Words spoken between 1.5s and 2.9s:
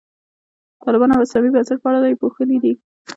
بنسټپالنه یې پوښلي دي.